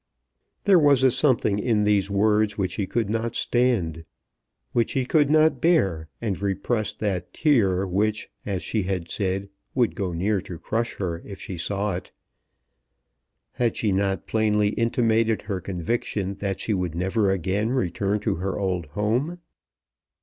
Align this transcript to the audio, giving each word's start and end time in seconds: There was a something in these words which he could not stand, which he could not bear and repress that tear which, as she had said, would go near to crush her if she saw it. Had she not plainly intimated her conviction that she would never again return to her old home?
There 0.63 0.79
was 0.79 1.03
a 1.03 1.11
something 1.11 1.59
in 1.59 1.83
these 1.83 2.09
words 2.09 2.57
which 2.57 2.73
he 2.73 2.87
could 2.87 3.07
not 3.07 3.35
stand, 3.35 4.03
which 4.71 4.93
he 4.93 5.05
could 5.05 5.29
not 5.29 5.61
bear 5.61 6.09
and 6.19 6.41
repress 6.41 6.91
that 6.95 7.31
tear 7.35 7.85
which, 7.85 8.27
as 8.43 8.63
she 8.63 8.81
had 8.81 9.11
said, 9.11 9.47
would 9.75 9.93
go 9.93 10.11
near 10.11 10.41
to 10.41 10.57
crush 10.57 10.95
her 10.95 11.21
if 11.23 11.39
she 11.39 11.55
saw 11.55 11.93
it. 11.95 12.11
Had 13.51 13.77
she 13.77 13.91
not 13.91 14.25
plainly 14.25 14.69
intimated 14.69 15.43
her 15.43 15.61
conviction 15.61 16.33
that 16.39 16.59
she 16.59 16.73
would 16.73 16.95
never 16.95 17.29
again 17.29 17.69
return 17.69 18.19
to 18.21 18.37
her 18.37 18.57
old 18.57 18.87
home? 18.87 19.37